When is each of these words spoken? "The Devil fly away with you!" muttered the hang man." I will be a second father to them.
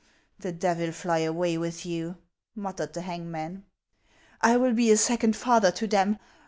"The 0.39 0.51
Devil 0.51 0.93
fly 0.93 1.19
away 1.19 1.59
with 1.59 1.85
you!" 1.85 2.15
muttered 2.55 2.93
the 2.93 3.01
hang 3.03 3.29
man." 3.29 3.65
I 4.41 4.57
will 4.57 4.73
be 4.73 4.89
a 4.89 4.97
second 4.97 5.35
father 5.35 5.69
to 5.73 5.85
them. 5.85 6.17